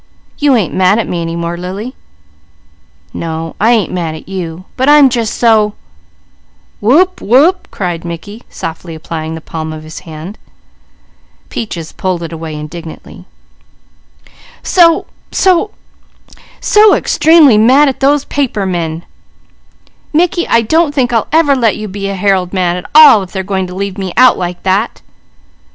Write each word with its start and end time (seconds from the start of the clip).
You 0.39 0.55
ain't 0.55 0.73
mad 0.73 0.97
at 0.97 1.07
me 1.07 1.21
any 1.21 1.35
more, 1.35 1.55
Lily?" 1.55 1.93
"No, 3.13 3.55
I 3.61 3.71
ain't 3.73 3.91
mad 3.93 4.15
at 4.15 4.27
you, 4.27 4.65
but 4.75 4.89
I'm 4.89 5.09
just 5.09 5.35
so" 5.35 5.75
"Wope! 6.81 7.21
wope!" 7.21 7.67
cautioned 7.69 8.05
Mickey. 8.05 8.41
Peaches 11.49 11.91
pulled 11.91 12.33
away 12.33 12.55
indignantly." 12.55 13.25
so 14.73 15.05
so 15.31 15.69
so 16.59 16.95
estremely 16.95 17.59
mad 17.59 17.87
at 17.87 17.99
those 17.99 18.25
paper 18.25 18.65
men! 18.65 19.05
Mickey, 20.11 20.47
I 20.47 20.63
don't 20.63 20.95
think 20.95 21.13
I'll 21.13 21.27
ever 21.31 21.55
let 21.55 21.77
you 21.77 21.87
be 21.87 22.09
a 22.09 22.15
Herald 22.15 22.53
man 22.53 22.75
at 22.75 22.89
all 22.95 23.21
if 23.21 23.31
they're 23.31 23.43
going 23.43 23.67
to 23.67 23.75
leave 23.75 23.99
me 23.99 24.13
out 24.17 24.35
like 24.35 24.63
that!" 24.63 25.03